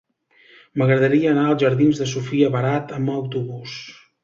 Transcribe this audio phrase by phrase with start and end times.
[0.81, 3.79] M'agradaria anar als jardins de Sofia Barat amb autobús.